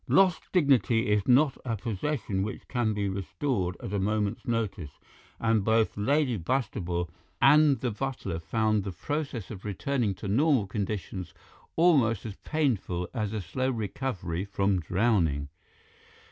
[0.07, 4.89] Lost dignity is not a possession which can be restored at a moment's notice,
[5.39, 7.07] and both Lady Bastable
[7.39, 11.35] and the butler found the process of returning to normal conditions
[11.75, 15.49] almost as painful as a slow recovery from drowning.